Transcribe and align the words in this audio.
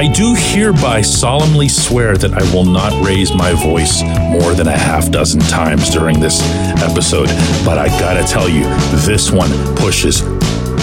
I 0.00 0.06
do 0.06 0.34
hereby 0.34 1.02
solemnly 1.02 1.68
swear 1.68 2.16
that 2.16 2.32
I 2.32 2.40
will 2.54 2.64
not 2.64 3.06
raise 3.06 3.34
my 3.34 3.52
voice 3.52 4.02
more 4.02 4.54
than 4.54 4.66
a 4.66 4.74
half 4.74 5.10
dozen 5.10 5.42
times 5.42 5.90
during 5.90 6.18
this 6.18 6.40
episode, 6.82 7.26
but 7.66 7.76
I 7.76 7.88
gotta 8.00 8.26
tell 8.26 8.48
you, 8.48 8.62
this 9.04 9.30
one 9.30 9.50
pushes 9.76 10.22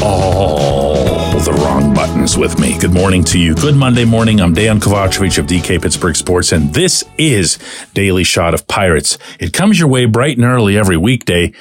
all 0.04 1.40
the 1.40 1.52
wrong 1.64 1.96
buttons 1.96 2.38
with 2.38 2.60
me. 2.60 2.78
Good 2.78 2.94
morning 2.94 3.24
to 3.24 3.40
you. 3.40 3.56
Good 3.56 3.76
Monday 3.76 4.06
morning. 4.06 4.40
I'm 4.40 4.54
Dejan 4.54 4.80
Kovacevic 4.80 5.40
of 5.40 5.48
DK 5.48 5.82
Pittsburgh 5.82 6.16
Sports, 6.16 6.52
and 6.52 6.72
this 6.76 7.04
is 7.18 7.58
Daily 7.96 8.24
Shot 8.24 8.54
of 8.54 8.68
Pirates. 8.68 9.18
It 9.40 9.52
comes 9.52 9.80
your 9.80 9.88
way 9.88 10.06
bright 10.06 10.38
and 10.38 10.46
early 10.46 10.78
every 10.78 10.96
weekday. 10.96 11.54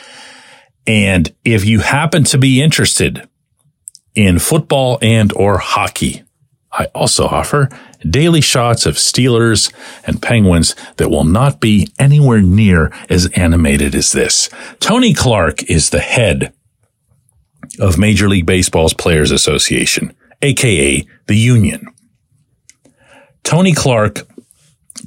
And 0.86 1.34
if 1.42 1.64
you 1.64 1.80
happen 1.80 2.24
to 2.24 2.36
be 2.36 2.60
interested 2.60 3.27
in 4.14 4.41
football 4.41 4.98
and 5.00 5.32
or 5.32 5.56
hockey, 5.56 6.25
I 6.78 6.86
also 6.94 7.26
offer 7.26 7.70
daily 8.08 8.40
shots 8.40 8.84
of 8.86 8.96
Steelers 8.96 9.72
and 10.06 10.20
Penguins 10.20 10.76
that 10.96 11.08
will 11.08 11.24
not 11.24 11.60
be 11.60 11.88
anywhere 11.98 12.42
near 12.42 12.92
as 13.08 13.26
animated 13.32 13.94
as 13.94 14.12
this. 14.12 14.50
Tony 14.78 15.14
Clark 15.14 15.62
is 15.70 15.90
the 15.90 16.00
head 16.00 16.52
of 17.80 17.98
Major 17.98 18.28
League 18.28 18.46
Baseball's 18.46 18.94
Players 18.94 19.30
Association, 19.30 20.14
aka 20.42 21.06
the 21.26 21.36
union. 21.36 21.88
Tony 23.42 23.72
Clark 23.72 24.27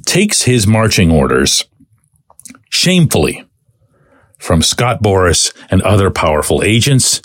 takes 0.06 0.42
his 0.42 0.66
marching 0.66 1.10
orders 1.10 1.64
shamefully 2.70 3.44
from 4.38 4.62
Scott 4.62 5.02
Boras 5.02 5.52
and 5.70 5.82
other 5.82 6.10
powerful 6.10 6.62
agents, 6.62 7.20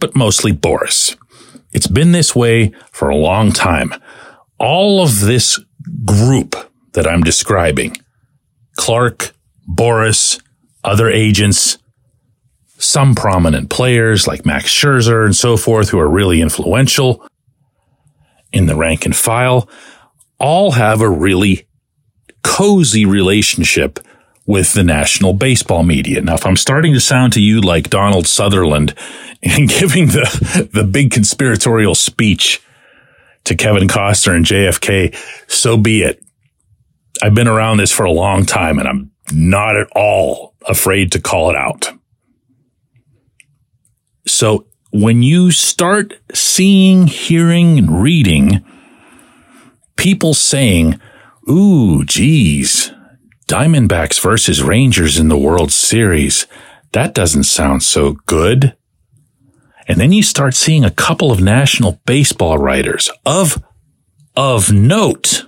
but 0.00 0.16
mostly 0.16 0.52
Boras. 0.52 1.16
It's 1.72 1.86
been 1.86 2.12
this 2.12 2.34
way 2.34 2.72
for 2.92 3.08
a 3.08 3.16
long 3.16 3.52
time. 3.52 3.92
All 4.58 5.02
of 5.02 5.20
this 5.20 5.58
group 6.04 6.56
that 6.92 7.06
I'm 7.06 7.22
describing, 7.22 7.96
Clark, 8.76 9.32
Boras, 9.68 10.40
other 10.82 11.10
agents, 11.10 11.78
some 12.78 13.14
prominent 13.14 13.70
players 13.70 14.26
like 14.26 14.46
Max 14.46 14.66
Scherzer 14.72 15.24
and 15.24 15.36
so 15.36 15.56
forth 15.56 15.90
who 15.90 15.98
are 15.98 16.08
really 16.08 16.40
influential 16.40 17.26
in 18.52 18.66
the 18.66 18.76
rank 18.76 19.04
and 19.04 19.14
file, 19.14 19.68
all 20.38 20.72
have 20.72 21.00
a 21.00 21.10
really 21.10 21.66
cozy 22.42 23.04
relationship 23.04 23.98
with 24.48 24.72
the 24.72 24.82
national 24.82 25.34
baseball 25.34 25.82
media. 25.82 26.22
Now, 26.22 26.34
if 26.34 26.46
I'm 26.46 26.56
starting 26.56 26.94
to 26.94 27.00
sound 27.00 27.34
to 27.34 27.40
you 27.40 27.60
like 27.60 27.90
Donald 27.90 28.26
Sutherland 28.26 28.94
and 29.42 29.68
giving 29.68 30.06
the, 30.06 30.70
the 30.72 30.84
big 30.84 31.12
conspiratorial 31.12 31.94
speech 31.94 32.60
to 33.44 33.54
Kevin 33.54 33.88
Costner 33.88 34.34
and 34.34 34.46
JFK, 34.46 35.14
so 35.48 35.76
be 35.76 36.00
it. 36.00 36.24
I've 37.22 37.34
been 37.34 37.46
around 37.46 37.76
this 37.76 37.92
for 37.92 38.04
a 38.04 38.10
long 38.10 38.46
time 38.46 38.78
and 38.78 38.88
I'm 38.88 39.10
not 39.32 39.76
at 39.76 39.88
all 39.94 40.54
afraid 40.66 41.12
to 41.12 41.20
call 41.20 41.50
it 41.50 41.56
out. 41.56 41.92
So 44.26 44.66
when 44.92 45.22
you 45.22 45.50
start 45.50 46.14
seeing, 46.32 47.06
hearing, 47.06 47.78
and 47.78 48.02
reading 48.02 48.64
people 49.96 50.32
saying, 50.32 50.98
ooh, 51.50 52.02
geez, 52.04 52.92
Diamondbacks 53.48 54.20
versus 54.20 54.62
Rangers 54.62 55.18
in 55.18 55.28
the 55.28 55.38
World 55.38 55.72
Series. 55.72 56.46
That 56.92 57.14
doesn't 57.14 57.44
sound 57.44 57.82
so 57.82 58.12
good. 58.26 58.76
And 59.88 59.98
then 59.98 60.12
you 60.12 60.22
start 60.22 60.54
seeing 60.54 60.84
a 60.84 60.90
couple 60.90 61.32
of 61.32 61.40
national 61.40 61.98
baseball 62.04 62.58
writers 62.58 63.10
of, 63.24 63.64
of 64.36 64.70
note 64.70 65.46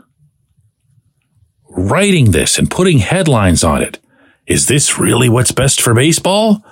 writing 1.68 2.30
this 2.30 2.58
and 2.58 2.70
putting 2.70 2.98
headlines 2.98 3.62
on 3.62 3.82
it. 3.82 3.98
Is 4.46 4.66
this 4.66 4.98
really 4.98 5.28
what's 5.28 5.52
best 5.52 5.82
for 5.82 5.92
baseball? 5.92 6.64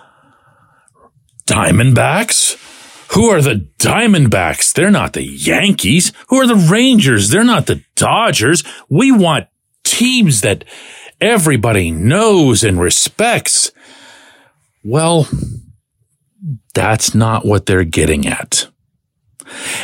Diamondbacks? 1.47 2.57
Who 3.13 3.27
are 3.27 3.43
the 3.43 3.69
Diamondbacks? 3.79 4.73
They're 4.73 4.91
not 4.91 5.13
the 5.13 5.23
Yankees. 5.23 6.11
Who 6.29 6.37
are 6.37 6.47
the 6.47 6.57
Rangers? 6.57 7.29
They're 7.29 7.45
not 7.45 7.67
the 7.67 7.85
Dodgers. 7.97 8.65
We 8.89 9.13
want 9.13 9.49
teams 9.85 10.41
that 10.41 10.65
everybody 11.21 11.91
knows 11.91 12.65
and 12.65 12.81
respects. 12.81 13.71
Well, 14.85 15.29
that's 16.75 17.15
not 17.15 17.45
what 17.45 17.67
they're 17.67 17.85
getting 17.85 18.27
at. 18.27 18.69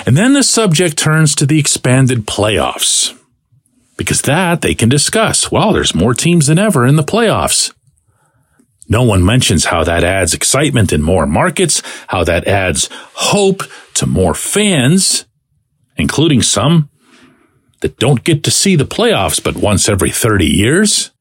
And 0.06 0.16
then 0.16 0.34
the 0.34 0.42
subject 0.42 0.96
turns 0.96 1.34
to 1.36 1.46
the 1.46 1.58
expanded 1.58 2.26
playoffs. 2.26 3.18
Because 3.96 4.22
that 4.22 4.60
they 4.60 4.74
can 4.74 4.88
discuss. 4.88 5.50
Well, 5.50 5.72
there's 5.72 5.94
more 5.94 6.14
teams 6.14 6.48
than 6.48 6.58
ever 6.58 6.86
in 6.86 6.96
the 6.96 7.02
playoffs. 7.02 7.72
No 8.88 9.02
one 9.02 9.24
mentions 9.24 9.66
how 9.66 9.84
that 9.84 10.04
adds 10.04 10.34
excitement 10.34 10.92
in 10.92 11.00
more 11.00 11.26
markets, 11.26 11.82
how 12.08 12.24
that 12.24 12.46
adds 12.46 12.88
hope 13.14 13.62
to 13.94 14.06
more 14.06 14.34
fans, 14.34 15.24
including 15.96 16.42
some 16.42 16.90
that 17.80 17.98
don't 17.98 18.24
get 18.24 18.44
to 18.44 18.50
see 18.50 18.76
the 18.76 18.84
playoffs 18.84 19.42
but 19.42 19.56
once 19.56 19.88
every 19.88 20.10
30 20.10 20.46
years. 20.46 21.12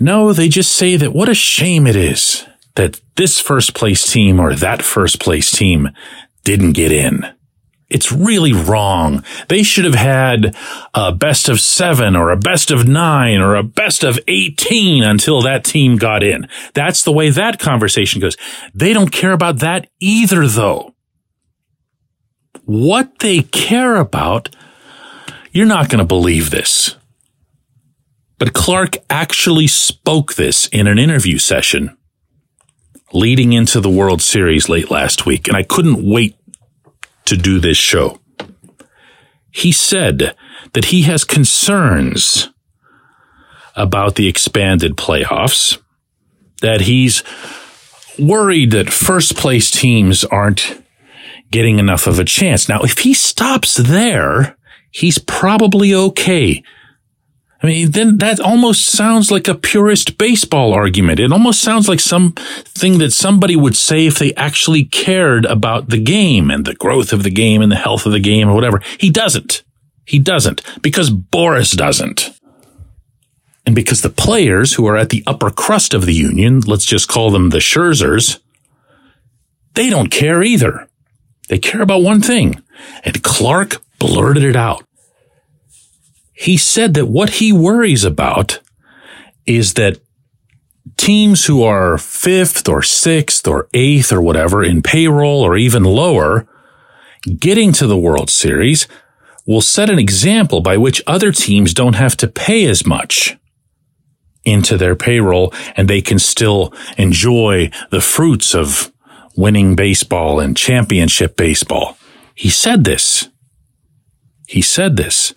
No, 0.00 0.32
they 0.32 0.48
just 0.48 0.72
say 0.72 0.96
that 0.96 1.12
what 1.12 1.28
a 1.28 1.34
shame 1.34 1.86
it 1.86 1.96
is 1.96 2.46
that 2.74 3.00
this 3.16 3.40
first 3.40 3.74
place 3.74 4.10
team 4.10 4.40
or 4.40 4.54
that 4.54 4.82
first 4.82 5.20
place 5.20 5.50
team 5.50 5.90
didn't 6.42 6.72
get 6.72 6.92
in. 6.92 7.24
It's 7.88 8.10
really 8.10 8.52
wrong. 8.52 9.22
They 9.48 9.62
should 9.62 9.84
have 9.84 9.94
had 9.94 10.56
a 10.94 11.12
best 11.12 11.48
of 11.48 11.60
seven 11.60 12.16
or 12.16 12.30
a 12.30 12.36
best 12.36 12.70
of 12.70 12.88
nine 12.88 13.40
or 13.40 13.54
a 13.54 13.62
best 13.62 14.02
of 14.02 14.18
18 14.26 15.04
until 15.04 15.42
that 15.42 15.64
team 15.64 15.96
got 15.96 16.22
in. 16.22 16.48
That's 16.72 17.04
the 17.04 17.12
way 17.12 17.30
that 17.30 17.60
conversation 17.60 18.20
goes. 18.20 18.36
They 18.74 18.94
don't 18.94 19.12
care 19.12 19.32
about 19.32 19.58
that 19.58 19.88
either, 20.00 20.48
though. 20.48 20.94
What 22.64 23.18
they 23.20 23.42
care 23.42 23.96
about, 23.96 24.48
you're 25.52 25.66
not 25.66 25.88
going 25.88 26.00
to 26.00 26.04
believe 26.04 26.50
this. 26.50 26.96
But 28.44 28.52
Clark 28.52 28.98
actually 29.08 29.66
spoke 29.68 30.34
this 30.34 30.66
in 30.66 30.86
an 30.86 30.98
interview 30.98 31.38
session 31.38 31.96
leading 33.10 33.54
into 33.54 33.80
the 33.80 33.88
World 33.88 34.20
Series 34.20 34.68
late 34.68 34.90
last 34.90 35.24
week, 35.24 35.48
and 35.48 35.56
I 35.56 35.62
couldn't 35.62 36.06
wait 36.06 36.36
to 37.24 37.38
do 37.38 37.58
this 37.58 37.78
show. 37.78 38.20
He 39.50 39.72
said 39.72 40.36
that 40.74 40.84
he 40.84 41.04
has 41.04 41.24
concerns 41.24 42.50
about 43.76 44.16
the 44.16 44.28
expanded 44.28 44.98
playoffs, 44.98 45.78
that 46.60 46.82
he's 46.82 47.22
worried 48.18 48.72
that 48.72 48.92
first 48.92 49.38
place 49.38 49.70
teams 49.70 50.22
aren't 50.22 50.82
getting 51.50 51.78
enough 51.78 52.06
of 52.06 52.18
a 52.18 52.24
chance. 52.26 52.68
Now, 52.68 52.82
if 52.82 52.98
he 52.98 53.14
stops 53.14 53.76
there, 53.76 54.58
he's 54.90 55.16
probably 55.18 55.94
okay 55.94 56.62
I 57.64 57.66
mean, 57.66 57.92
then 57.92 58.18
that 58.18 58.40
almost 58.40 58.84
sounds 58.84 59.30
like 59.30 59.48
a 59.48 59.54
purist 59.54 60.18
baseball 60.18 60.74
argument. 60.74 61.18
It 61.18 61.32
almost 61.32 61.62
sounds 61.62 61.88
like 61.88 61.98
something 61.98 62.98
that 62.98 63.14
somebody 63.14 63.56
would 63.56 63.74
say 63.74 64.04
if 64.04 64.18
they 64.18 64.34
actually 64.34 64.84
cared 64.84 65.46
about 65.46 65.88
the 65.88 65.98
game 65.98 66.50
and 66.50 66.66
the 66.66 66.74
growth 66.74 67.14
of 67.14 67.22
the 67.22 67.30
game 67.30 67.62
and 67.62 67.72
the 67.72 67.76
health 67.76 68.04
of 68.04 68.12
the 68.12 68.20
game 68.20 68.50
or 68.50 68.54
whatever. 68.54 68.82
He 68.98 69.08
doesn't. 69.08 69.62
He 70.04 70.18
doesn't 70.18 70.60
because 70.82 71.08
Boras 71.08 71.74
doesn't. 71.74 72.38
And 73.64 73.74
because 73.74 74.02
the 74.02 74.10
players 74.10 74.74
who 74.74 74.86
are 74.86 74.98
at 74.98 75.08
the 75.08 75.24
upper 75.26 75.50
crust 75.50 75.94
of 75.94 76.04
the 76.04 76.12
union, 76.12 76.60
let's 76.66 76.84
just 76.84 77.08
call 77.08 77.30
them 77.30 77.48
the 77.48 77.60
Scherzers, 77.60 78.40
they 79.72 79.88
don't 79.88 80.10
care 80.10 80.42
either. 80.42 80.86
They 81.48 81.58
care 81.58 81.80
about 81.80 82.02
one 82.02 82.20
thing. 82.20 82.62
And 83.04 83.22
Clark 83.22 83.82
blurted 83.98 84.44
it 84.44 84.54
out 84.54 84.84
he 86.34 86.56
said 86.56 86.94
that 86.94 87.06
what 87.06 87.30
he 87.30 87.52
worries 87.52 88.04
about 88.04 88.60
is 89.46 89.74
that 89.74 89.98
teams 90.96 91.46
who 91.46 91.62
are 91.62 91.96
fifth 91.96 92.68
or 92.68 92.82
sixth 92.82 93.46
or 93.46 93.68
eighth 93.72 94.12
or 94.12 94.20
whatever 94.20 94.62
in 94.62 94.82
payroll 94.82 95.42
or 95.42 95.56
even 95.56 95.84
lower 95.84 96.46
getting 97.38 97.72
to 97.72 97.86
the 97.86 97.96
World 97.96 98.30
Series 98.30 98.86
will 99.46 99.60
set 99.60 99.88
an 99.88 99.98
example 99.98 100.60
by 100.60 100.76
which 100.76 101.02
other 101.06 101.30
teams 101.32 101.72
don't 101.72 101.94
have 101.94 102.16
to 102.16 102.28
pay 102.28 102.66
as 102.66 102.84
much 102.84 103.36
into 104.44 104.76
their 104.76 104.96
payroll 104.96 105.52
and 105.76 105.88
they 105.88 106.02
can 106.02 106.18
still 106.18 106.72
enjoy 106.98 107.70
the 107.90 108.00
fruits 108.00 108.54
of 108.54 108.92
winning 109.36 109.74
baseball 109.74 110.40
and 110.40 110.56
championship 110.56 111.36
baseball. 111.36 111.96
He 112.34 112.50
said 112.50 112.84
this. 112.84 113.28
He 114.46 114.60
said 114.60 114.96
this. 114.96 115.32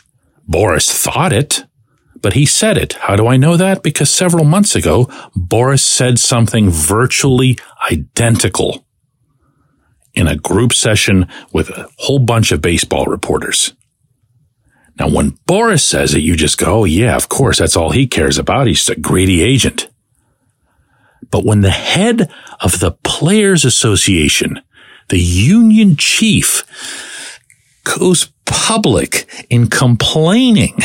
Boras 0.49 0.89
thought 0.89 1.33
it, 1.33 1.65
but 2.21 2.33
he 2.33 2.45
said 2.45 2.77
it. 2.77 2.93
How 2.93 3.15
do 3.15 3.27
I 3.27 3.37
know 3.37 3.57
that? 3.57 3.83
Because 3.83 4.09
several 4.09 4.45
months 4.45 4.75
ago, 4.75 5.05
Boras 5.35 5.81
said 5.81 6.19
something 6.19 6.69
virtually 6.69 7.57
identical 7.91 8.85
in 10.13 10.27
a 10.27 10.35
group 10.35 10.73
session 10.73 11.27
with 11.53 11.69
a 11.69 11.89
whole 11.97 12.19
bunch 12.19 12.51
of 12.51 12.61
baseball 12.61 13.05
reporters. 13.05 13.73
Now, 14.99 15.09
when 15.09 15.31
Boras 15.47 15.83
says 15.83 16.15
it, 16.15 16.21
you 16.21 16.35
just 16.35 16.57
go, 16.57 16.79
oh, 16.79 16.85
yeah, 16.85 17.15
of 17.15 17.29
course, 17.29 17.59
that's 17.59 17.77
all 17.77 17.91
he 17.91 18.07
cares 18.07 18.39
about. 18.39 18.65
He's 18.65 18.89
a 18.89 18.95
greedy 18.95 19.43
agent. 19.43 19.87
But 21.29 21.45
when 21.45 21.61
the 21.61 21.69
head 21.69 22.31
of 22.61 22.79
the 22.79 22.91
Players 23.03 23.63
Association, 23.63 24.59
the 25.09 25.19
union 25.19 25.97
chief, 25.97 26.63
goes 27.95 28.31
public 28.45 29.27
in 29.49 29.67
complaining 29.67 30.77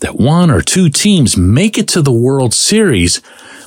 that 0.00 0.16
one 0.16 0.50
or 0.50 0.62
two 0.62 0.88
teams 0.88 1.36
make 1.36 1.78
it 1.78 1.88
to 1.88 2.02
the 2.02 2.12
World 2.12 2.54
Series 2.54 3.20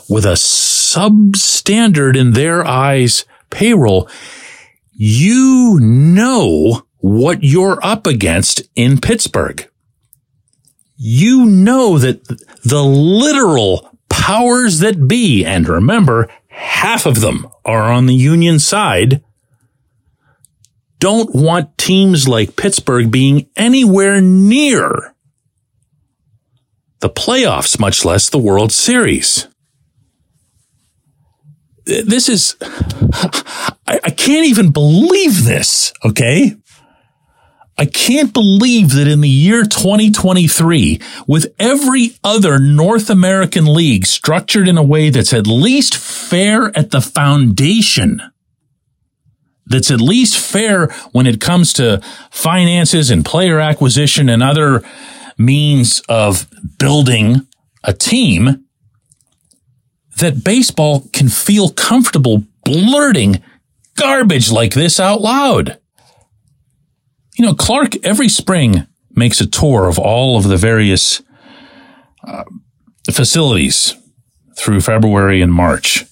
with 0.09 0.25
a 0.25 0.33
substandard 0.33 2.17
in 2.17 2.31
their 2.31 2.65
eyes 2.65 3.25
payroll, 3.49 4.09
you 4.91 5.79
know 5.81 6.83
what 6.97 7.43
you're 7.43 7.83
up 7.83 8.07
against 8.07 8.63
in 8.75 8.99
Pittsburgh. 8.99 9.67
You 10.95 11.45
know 11.45 11.97
that 11.97 12.23
the 12.63 12.83
literal 12.83 13.97
powers 14.09 14.79
that 14.79 15.07
be, 15.07 15.45
and 15.45 15.67
remember, 15.67 16.29
half 16.47 17.05
of 17.05 17.21
them 17.21 17.47
are 17.65 17.91
on 17.91 18.05
the 18.05 18.15
union 18.15 18.59
side, 18.59 19.23
don't 21.03 21.35
want 21.35 21.77
teams 21.77 22.29
like 22.29 22.55
Pittsburgh 22.55 23.11
being 23.11 23.49
anywhere 23.57 24.21
near 24.21 25.13
the 27.01 27.09
playoffs, 27.09 27.77
much 27.77 28.05
less 28.05 28.29
the 28.29 28.37
World 28.37 28.71
Series. 28.71 29.49
This 31.83 32.29
is, 32.29 32.55
I, 33.85 34.13
can't 34.15 34.47
even 34.47 34.71
believe 34.71 35.43
this, 35.43 35.91
okay? 36.05 36.55
I 37.77 37.83
can't 37.83 38.33
believe 38.33 38.93
that 38.93 39.09
in 39.09 39.19
the 39.19 39.27
year 39.27 39.63
2023, 39.63 41.01
with 41.27 41.53
every 41.59 42.15
other 42.23 42.59
North 42.59 43.09
American 43.09 43.65
league 43.65 44.05
structured 44.05 44.69
in 44.69 44.77
a 44.77 44.83
way 44.83 45.09
that's 45.09 45.33
at 45.33 45.47
least 45.47 45.97
fair 45.97 46.71
at 46.77 46.91
the 46.91 47.01
foundation, 47.01 48.21
that's 49.65 49.91
at 49.91 50.01
least 50.01 50.37
fair 50.37 50.87
when 51.11 51.25
it 51.25 51.39
comes 51.39 51.73
to 51.73 52.01
finances 52.31 53.09
and 53.09 53.25
player 53.25 53.59
acquisition 53.59 54.29
and 54.29 54.43
other 54.43 54.83
means 55.37 56.01
of 56.09 56.47
building 56.77 57.47
a 57.83 57.93
team, 57.93 58.65
that 60.17 60.43
baseball 60.43 61.07
can 61.13 61.29
feel 61.29 61.69
comfortable 61.69 62.43
blurting 62.65 63.41
garbage 63.95 64.51
like 64.51 64.73
this 64.73 64.99
out 64.99 65.21
loud. 65.21 65.79
You 67.35 67.45
know, 67.45 67.55
Clark 67.55 68.05
every 68.05 68.29
spring 68.29 68.87
makes 69.15 69.41
a 69.41 69.47
tour 69.47 69.87
of 69.87 69.97
all 69.97 70.37
of 70.37 70.43
the 70.43 70.57
various 70.57 71.21
uh, 72.27 72.43
facilities 73.11 73.95
through 74.57 74.81
February 74.81 75.41
and 75.41 75.51
March. 75.51 76.05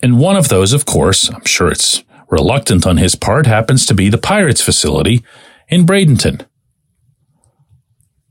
And 0.00 0.18
one 0.18 0.36
of 0.36 0.48
those, 0.48 0.72
of 0.72 0.86
course, 0.86 1.28
I'm 1.28 1.44
sure 1.44 1.70
it's 1.70 2.04
reluctant 2.30 2.86
on 2.86 2.96
his 2.96 3.14
part, 3.14 3.46
happens 3.46 3.86
to 3.86 3.94
be 3.94 4.08
the 4.08 4.18
Pirates 4.18 4.60
facility 4.60 5.24
in 5.68 5.86
Bradenton. 5.86 6.46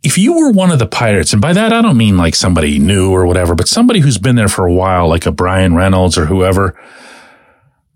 If 0.04 0.18
you 0.18 0.34
were 0.34 0.52
one 0.52 0.72
of 0.72 0.80
the 0.80 0.88
Pirates, 0.88 1.34
and 1.34 1.42
by 1.42 1.54
that 1.54 1.74
I 1.74 1.82
don't 1.82 1.98
mean 1.98 2.18
like 2.18 2.36
somebody 2.36 2.80
new 2.80 3.12
or 3.12 3.26
whatever, 3.26 3.56
but 3.56 3.68
somebody 3.68 4.00
who's 4.00 4.18
been 4.18 4.36
there 4.36 4.48
for 4.48 4.66
a 4.66 4.74
while, 4.74 5.10
like 5.10 5.26
a 5.26 5.32
Bryan 5.32 5.76
Reynolds 5.76 6.18
or 6.18 6.26
whoever, 6.26 6.80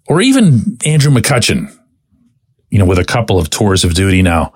or 0.07 0.21
even 0.21 0.77
Andrew 0.85 1.11
McCutchen, 1.11 1.73
you 2.69 2.79
know, 2.79 2.85
with 2.85 2.99
a 2.99 3.05
couple 3.05 3.37
of 3.37 3.49
tours 3.49 3.83
of 3.83 3.93
duty 3.93 4.21
now. 4.21 4.53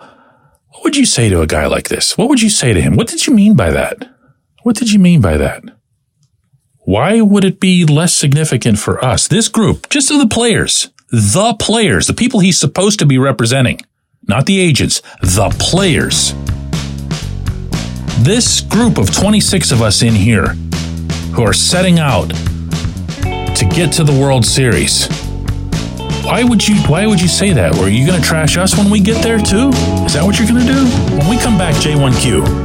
What 0.69 0.83
would 0.83 0.97
you 0.97 1.05
say 1.05 1.29
to 1.29 1.41
a 1.41 1.47
guy 1.47 1.67
like 1.67 1.87
this? 1.87 2.17
What 2.17 2.29
would 2.29 2.41
you 2.41 2.49
say 2.49 2.73
to 2.73 2.81
him? 2.81 2.95
What 2.95 3.07
did 3.07 3.27
you 3.27 3.33
mean 3.33 3.55
by 3.55 3.69
that? 3.69 4.09
What 4.63 4.75
did 4.75 4.91
you 4.91 4.99
mean 4.99 5.21
by 5.21 5.37
that? 5.37 5.63
Why 6.79 7.21
would 7.21 7.45
it 7.45 7.59
be 7.59 7.85
less 7.85 8.13
significant 8.13 8.79
for 8.79 9.03
us, 9.03 9.27
this 9.27 9.47
group, 9.47 9.89
just 9.89 10.11
of 10.11 10.19
the 10.19 10.27
players, 10.27 10.89
the 11.09 11.55
players, 11.59 12.07
the 12.07 12.13
people 12.13 12.39
he's 12.39 12.59
supposed 12.59 12.99
to 12.99 13.05
be 13.05 13.17
representing, 13.17 13.79
not 14.27 14.45
the 14.45 14.59
agents, 14.59 15.01
the 15.21 15.55
players. 15.59 16.33
This 18.23 18.61
group 18.61 18.97
of 18.97 19.13
26 19.13 19.71
of 19.71 19.81
us 19.81 20.01
in 20.01 20.13
here 20.13 20.47
who 21.33 21.43
are 21.43 21.53
setting 21.53 21.99
out 21.99 22.29
to 22.29 23.69
get 23.73 23.91
to 23.93 24.03
the 24.03 24.17
World 24.19 24.45
Series 24.45 25.07
why 26.25 26.43
would 26.43 26.67
you 26.67 26.75
why 26.87 27.05
would 27.05 27.21
you 27.21 27.27
say 27.27 27.53
that? 27.53 27.75
Were 27.75 27.87
you 27.87 28.05
going 28.07 28.19
to 28.19 28.27
trash 28.27 28.57
us 28.57 28.75
when 28.75 28.89
we 28.89 28.99
get 28.99 29.21
there 29.21 29.37
too? 29.37 29.69
Is 30.05 30.13
that 30.13 30.23
what 30.23 30.39
you're 30.39 30.47
going 30.47 30.65
to 30.65 30.73
do? 30.73 30.85
When 31.17 31.29
we 31.29 31.37
come 31.37 31.55
back 31.55 31.75
J1Q. 31.75 32.64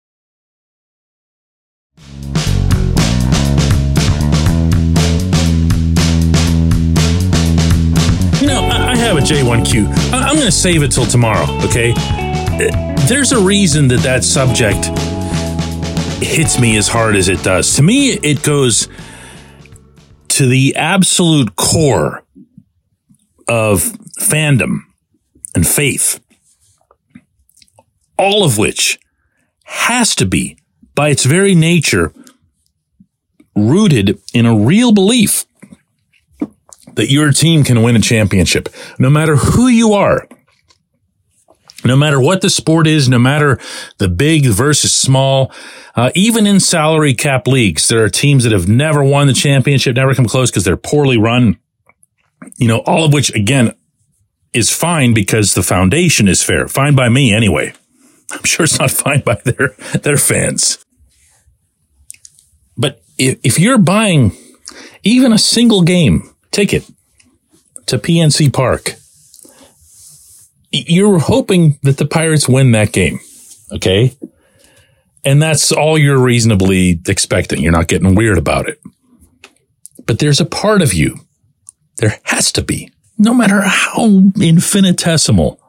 J1Q. 9.31 10.11
I, 10.11 10.27
I'm 10.27 10.35
going 10.35 10.45
to 10.45 10.51
save 10.51 10.83
it 10.83 10.91
till 10.91 11.05
tomorrow, 11.05 11.45
okay? 11.63 11.93
There's 13.07 13.31
a 13.31 13.39
reason 13.39 13.87
that 13.87 14.01
that 14.01 14.25
subject 14.25 14.87
hits 16.21 16.59
me 16.59 16.75
as 16.75 16.89
hard 16.89 17.15
as 17.15 17.29
it 17.29 17.41
does. 17.41 17.75
To 17.75 17.81
me, 17.81 18.09
it 18.09 18.43
goes 18.43 18.89
to 20.27 20.45
the 20.45 20.75
absolute 20.75 21.55
core 21.55 22.25
of 23.47 23.83
fandom 24.19 24.79
and 25.55 25.65
faith, 25.65 26.19
all 28.17 28.43
of 28.43 28.57
which 28.57 28.99
has 29.63 30.13
to 30.15 30.25
be, 30.25 30.57
by 30.93 31.07
its 31.07 31.23
very 31.23 31.55
nature, 31.55 32.11
rooted 33.55 34.19
in 34.33 34.45
a 34.45 34.53
real 34.53 34.91
belief 34.91 35.45
that 36.95 37.09
your 37.09 37.31
team 37.31 37.63
can 37.63 37.83
win 37.83 37.95
a 37.95 37.99
championship, 37.99 38.69
no 38.99 39.09
matter 39.09 39.35
who 39.35 39.67
you 39.67 39.93
are. 39.93 40.27
No 41.83 41.95
matter 41.95 42.19
what 42.19 42.41
the 42.41 42.49
sport 42.49 42.85
is, 42.85 43.09
no 43.09 43.17
matter 43.17 43.59
the 43.97 44.07
big 44.07 44.45
versus 44.45 44.93
small, 44.93 45.51
uh, 45.95 46.11
even 46.13 46.45
in 46.45 46.59
salary 46.59 47.15
cap 47.15 47.47
leagues, 47.47 47.87
there 47.87 48.03
are 48.03 48.09
teams 48.09 48.43
that 48.43 48.51
have 48.51 48.67
never 48.67 49.03
won 49.03 49.25
the 49.25 49.33
championship, 49.33 49.95
never 49.95 50.13
come 50.13 50.27
close 50.27 50.51
because 50.51 50.63
they're 50.63 50.77
poorly 50.77 51.17
run. 51.17 51.57
You 52.57 52.67
know, 52.67 52.79
all 52.85 53.05
of 53.05 53.13
which 53.13 53.33
again 53.33 53.73
is 54.53 54.69
fine 54.69 55.13
because 55.13 55.53
the 55.53 55.63
foundation 55.63 56.27
is 56.27 56.43
fair. 56.43 56.67
Fine 56.67 56.95
by 56.95 57.09
me 57.09 57.33
anyway. 57.33 57.73
I'm 58.31 58.43
sure 58.43 58.63
it's 58.63 58.79
not 58.79 58.91
fine 58.91 59.21
by 59.21 59.35
their, 59.43 59.69
their 60.01 60.17
fans. 60.17 60.83
But 62.77 63.01
if, 63.17 63.39
if 63.43 63.59
you're 63.59 63.77
buying 63.77 64.33
even 65.03 65.33
a 65.33 65.37
single 65.37 65.81
game 65.81 66.30
ticket 66.51 66.89
to 67.87 67.97
PNC 67.97 68.53
Park. 68.53 68.95
You're 70.71 71.19
hoping 71.19 71.79
that 71.83 71.97
the 71.97 72.05
Pirates 72.05 72.47
win 72.47 72.71
that 72.71 72.93
game. 72.93 73.19
Okay. 73.73 74.15
And 75.23 75.41
that's 75.41 75.71
all 75.71 75.97
you're 75.97 76.21
reasonably 76.21 76.99
expecting. 77.07 77.61
You're 77.61 77.71
not 77.71 77.87
getting 77.87 78.15
weird 78.15 78.37
about 78.37 78.67
it. 78.67 78.79
But 80.05 80.19
there's 80.19 80.39
a 80.39 80.45
part 80.45 80.81
of 80.81 80.93
you, 80.93 81.19
there 81.97 82.19
has 82.23 82.51
to 82.53 82.63
be, 82.63 82.91
no 83.17 83.33
matter 83.33 83.61
how 83.61 84.05
infinitesimal, 84.39 85.59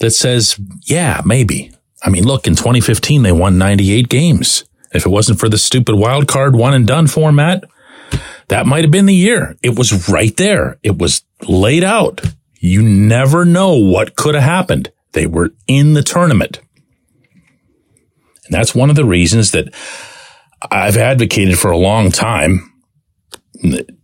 that 0.00 0.10
says, 0.10 0.60
yeah, 0.82 1.22
maybe. 1.24 1.72
I 2.02 2.10
mean, 2.10 2.24
look, 2.24 2.46
in 2.46 2.54
2015, 2.54 3.22
they 3.22 3.32
won 3.32 3.56
98 3.56 4.08
games. 4.08 4.64
If 4.92 5.06
it 5.06 5.08
wasn't 5.08 5.40
for 5.40 5.48
the 5.48 5.58
stupid 5.58 5.94
wild 5.94 6.28
card 6.28 6.54
one 6.54 6.74
and 6.74 6.86
done 6.86 7.06
format, 7.06 7.64
that 8.48 8.66
might 8.66 8.84
have 8.84 8.90
been 8.90 9.06
the 9.06 9.14
year. 9.14 9.56
It 9.62 9.76
was 9.76 10.08
right 10.08 10.36
there. 10.36 10.78
It 10.82 10.98
was 10.98 11.22
laid 11.48 11.84
out. 11.84 12.20
You 12.58 12.82
never 12.82 13.44
know 13.44 13.74
what 13.74 14.16
could 14.16 14.34
have 14.34 14.44
happened. 14.44 14.92
They 15.12 15.26
were 15.26 15.54
in 15.66 15.94
the 15.94 16.02
tournament. 16.02 16.60
And 18.46 18.54
that's 18.54 18.74
one 18.74 18.90
of 18.90 18.96
the 18.96 19.04
reasons 19.04 19.50
that 19.52 19.74
I've 20.70 20.96
advocated 20.96 21.58
for 21.58 21.70
a 21.70 21.78
long 21.78 22.10
time. 22.10 22.72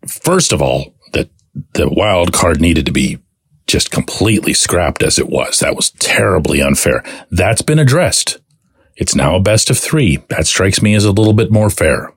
First 0.06 0.52
of 0.52 0.60
all, 0.60 0.94
that 1.12 1.30
the 1.74 1.88
wild 1.88 2.32
card 2.32 2.60
needed 2.60 2.86
to 2.86 2.92
be 2.92 3.18
just 3.66 3.90
completely 3.90 4.52
scrapped 4.52 5.02
as 5.02 5.18
it 5.18 5.28
was. 5.28 5.60
That 5.60 5.76
was 5.76 5.90
terribly 5.92 6.60
unfair. 6.60 7.04
That's 7.30 7.62
been 7.62 7.78
addressed. 7.78 8.38
It's 8.96 9.14
now 9.14 9.36
a 9.36 9.40
best 9.40 9.70
of 9.70 9.78
three. 9.78 10.18
That 10.28 10.46
strikes 10.46 10.82
me 10.82 10.94
as 10.94 11.04
a 11.04 11.12
little 11.12 11.32
bit 11.32 11.50
more 11.50 11.70
fair. 11.70 12.12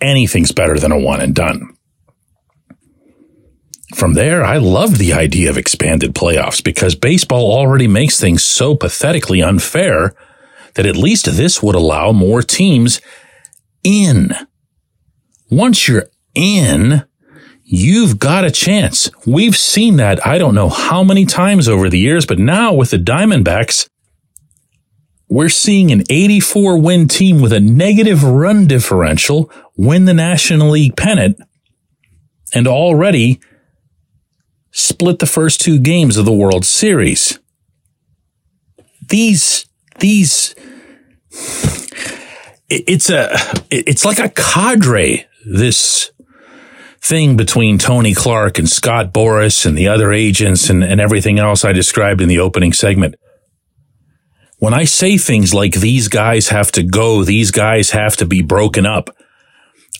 Anything's 0.00 0.52
better 0.52 0.78
than 0.78 0.92
a 0.92 0.98
one 0.98 1.20
and 1.20 1.34
done. 1.34 1.74
From 3.94 4.14
there, 4.14 4.44
I 4.44 4.58
loved 4.58 4.96
the 4.96 5.14
idea 5.14 5.48
of 5.48 5.56
expanded 5.56 6.14
playoffs 6.14 6.62
because 6.62 6.94
baseball 6.94 7.50
already 7.50 7.88
makes 7.88 8.20
things 8.20 8.44
so 8.44 8.74
pathetically 8.74 9.42
unfair 9.42 10.14
that 10.74 10.86
at 10.86 10.96
least 10.96 11.24
this 11.24 11.62
would 11.62 11.74
allow 11.74 12.12
more 12.12 12.42
teams 12.42 13.00
in. 13.82 14.32
Once 15.50 15.88
you're 15.88 16.10
in, 16.34 17.04
you've 17.64 18.18
got 18.18 18.44
a 18.44 18.50
chance. 18.50 19.10
We've 19.26 19.56
seen 19.56 19.96
that 19.96 20.24
I 20.26 20.36
don't 20.36 20.54
know 20.54 20.68
how 20.68 21.02
many 21.02 21.24
times 21.24 21.68
over 21.68 21.88
the 21.88 21.98
years, 21.98 22.26
but 22.26 22.38
now 22.38 22.74
with 22.74 22.90
the 22.90 22.98
Diamondbacks, 22.98 23.88
we're 25.28 25.48
seeing 25.48 25.92
an 25.92 26.02
84 26.08 26.78
win 26.78 27.06
team 27.06 27.40
with 27.40 27.52
a 27.52 27.60
negative 27.60 28.22
run 28.22 28.66
differential 28.66 29.50
win 29.76 30.06
the 30.06 30.14
National 30.14 30.70
League 30.70 30.96
pennant 30.96 31.38
and 32.54 32.66
already 32.66 33.40
split 34.70 35.18
the 35.18 35.26
first 35.26 35.60
two 35.60 35.78
games 35.78 36.16
of 36.16 36.24
the 36.24 36.32
World 36.32 36.64
Series. 36.64 37.38
These, 39.06 39.66
these, 39.98 40.54
it's 42.68 43.10
a, 43.10 43.30
it's 43.70 44.04
like 44.04 44.18
a 44.18 44.28
cadre, 44.30 45.26
this 45.44 46.10
thing 47.00 47.36
between 47.36 47.78
Tony 47.78 48.14
Clark 48.14 48.58
and 48.58 48.68
Scott 48.68 49.12
Boras 49.12 49.64
and 49.64 49.76
the 49.76 49.88
other 49.88 50.12
agents 50.12 50.68
and, 50.68 50.82
and 50.82 51.00
everything 51.00 51.38
else 51.38 51.64
I 51.64 51.72
described 51.72 52.20
in 52.20 52.28
the 52.28 52.38
opening 52.38 52.72
segment. 52.72 53.14
When 54.58 54.74
I 54.74 54.84
say 54.84 55.18
things 55.18 55.54
like 55.54 55.74
these 55.74 56.08
guys 56.08 56.48
have 56.48 56.72
to 56.72 56.82
go, 56.82 57.24
these 57.24 57.50
guys 57.50 57.90
have 57.90 58.16
to 58.16 58.26
be 58.26 58.42
broken 58.42 58.86
up, 58.86 59.10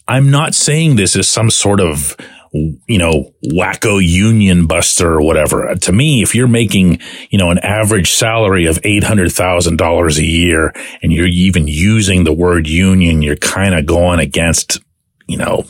I'm 0.07 0.31
not 0.31 0.55
saying 0.55 0.97
this 0.97 1.15
as 1.17 1.29
some 1.29 1.51
sort 1.51 1.81
of 1.81 2.17
you 2.53 2.99
know, 2.99 3.35
wacko 3.45 4.01
union 4.05 4.67
buster 4.67 5.13
or 5.13 5.23
whatever. 5.23 5.69
Uh, 5.69 5.75
to 5.77 5.93
me, 5.93 6.23
if 6.23 6.35
you're 6.35 6.49
making, 6.49 7.01
you 7.31 7.39
know, 7.39 7.51
an 7.51 7.59
average 7.59 8.13
salary 8.13 8.67
of 8.67 8.81
$800,000 8.83 10.19
a 10.19 10.25
year 10.25 10.73
and 11.03 11.13
you're 11.13 11.27
even 11.27 11.69
using 11.69 12.25
the 12.25 12.33
word 12.33 12.67
union, 12.67 13.23
you're 13.23 13.37
kind 13.37 13.75
of 13.75 13.87
going 13.87 14.21
against, 14.21 14.81
you 15.27 15.37
know, 15.37 15.65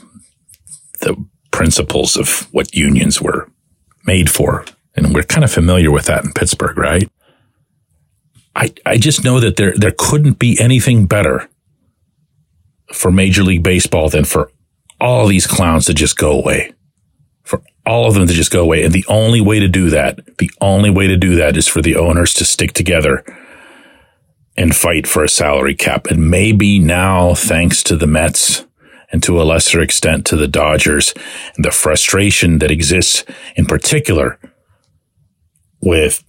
the 1.00 1.16
principles 1.50 2.16
of 2.16 2.46
what 2.52 2.74
unions 2.74 3.20
were 3.20 3.50
made 4.04 4.30
for. 4.30 4.64
And 4.94 5.14
we're 5.14 5.22
kind 5.22 5.44
of 5.44 5.52
familiar 5.52 5.90
with 5.90 6.06
that 6.06 6.24
in 6.24 6.32
Pittsburgh, 6.32 6.78
right? 6.78 7.08
I, 8.58 8.74
I 8.84 8.98
just 8.98 9.22
know 9.22 9.38
that 9.38 9.56
there, 9.56 9.72
there 9.76 9.94
couldn't 9.96 10.40
be 10.40 10.58
anything 10.60 11.06
better 11.06 11.48
for 12.92 13.12
Major 13.12 13.44
League 13.44 13.62
Baseball 13.62 14.08
than 14.08 14.24
for 14.24 14.50
all 15.00 15.28
these 15.28 15.46
clowns 15.46 15.86
to 15.86 15.94
just 15.94 16.18
go 16.18 16.32
away. 16.32 16.72
For 17.44 17.62
all 17.86 18.08
of 18.08 18.14
them 18.14 18.26
to 18.26 18.34
just 18.34 18.50
go 18.50 18.60
away. 18.60 18.82
And 18.82 18.92
the 18.92 19.04
only 19.08 19.40
way 19.40 19.60
to 19.60 19.68
do 19.68 19.90
that, 19.90 20.38
the 20.38 20.50
only 20.60 20.90
way 20.90 21.06
to 21.06 21.16
do 21.16 21.36
that 21.36 21.56
is 21.56 21.68
for 21.68 21.80
the 21.80 21.94
owners 21.94 22.34
to 22.34 22.44
stick 22.44 22.72
together 22.72 23.24
and 24.56 24.74
fight 24.74 25.06
for 25.06 25.22
a 25.22 25.28
salary 25.28 25.76
cap. 25.76 26.06
And 26.06 26.28
maybe 26.28 26.80
now, 26.80 27.34
thanks 27.34 27.84
to 27.84 27.96
the 27.96 28.08
Mets 28.08 28.66
and 29.12 29.22
to 29.22 29.40
a 29.40 29.44
lesser 29.44 29.80
extent 29.80 30.26
to 30.26 30.36
the 30.36 30.48
Dodgers 30.48 31.14
and 31.54 31.64
the 31.64 31.70
frustration 31.70 32.58
that 32.58 32.72
exists 32.72 33.22
in 33.54 33.66
particular 33.66 34.40
with 35.80 36.24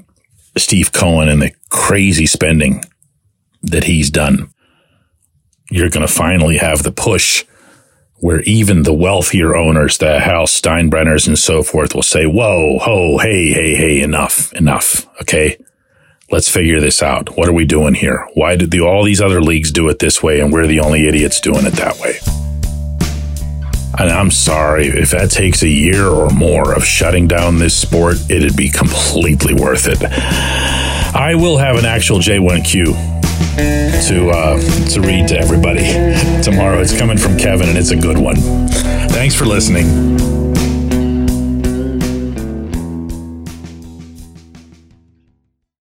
Steve 0.59 0.91
Cohen 0.91 1.29
and 1.29 1.41
the 1.41 1.53
crazy 1.69 2.25
spending 2.25 2.83
that 3.61 3.85
he's 3.85 4.09
done, 4.09 4.51
you're 5.71 5.89
going 5.89 6.05
to 6.05 6.13
finally 6.13 6.57
have 6.57 6.83
the 6.83 6.91
push 6.91 7.45
where 8.21 8.41
even 8.41 8.83
the 8.83 8.93
wealthier 8.93 9.55
owners, 9.55 9.97
the 9.97 10.19
House 10.19 10.59
Steinbrenners 10.59 11.27
and 11.27 11.39
so 11.39 11.63
forth 11.63 11.95
will 11.95 12.03
say, 12.03 12.25
whoa, 12.25 12.77
ho, 12.79 13.17
hey, 13.17 13.53
hey, 13.53 13.75
hey, 13.75 14.01
enough, 14.01 14.51
enough. 14.53 15.07
Okay. 15.21 15.57
Let's 16.31 16.49
figure 16.49 16.79
this 16.79 17.01
out. 17.01 17.37
What 17.37 17.49
are 17.49 17.53
we 17.53 17.65
doing 17.65 17.95
here? 17.95 18.27
Why 18.35 18.55
did 18.55 18.69
the, 18.69 18.81
all 18.81 19.03
these 19.03 19.21
other 19.21 19.41
leagues 19.41 19.71
do 19.71 19.89
it 19.89 19.97
this 19.99 20.21
way 20.21 20.41
and 20.41 20.53
we're 20.53 20.67
the 20.67 20.81
only 20.81 21.07
idiots 21.07 21.39
doing 21.41 21.65
it 21.65 21.73
that 21.73 21.97
way? 21.99 22.19
And 23.99 24.09
I'm 24.09 24.31
sorry, 24.31 24.87
if 24.87 25.11
that 25.11 25.29
takes 25.29 25.61
a 25.61 25.67
year 25.67 26.07
or 26.07 26.29
more 26.29 26.73
of 26.73 26.85
shutting 26.85 27.27
down 27.27 27.59
this 27.59 27.75
sport, 27.75 28.15
it'd 28.29 28.55
be 28.55 28.69
completely 28.69 29.53
worth 29.53 29.87
it. 29.87 30.01
I 31.13 31.35
will 31.35 31.57
have 31.57 31.75
an 31.75 31.85
actual 31.85 32.19
J1Q 32.19 33.09
to 34.07 34.29
uh, 34.29 34.59
to 34.91 35.01
read 35.01 35.27
to 35.27 35.37
everybody 35.37 35.83
tomorrow. 36.41 36.79
It's 36.79 36.97
coming 36.97 37.17
from 37.17 37.37
Kevin, 37.37 37.67
and 37.67 37.77
it's 37.77 37.91
a 37.91 37.97
good 37.97 38.17
one. 38.17 38.37
Thanks 39.09 39.35
for 39.35 39.45
listening. 39.45 40.38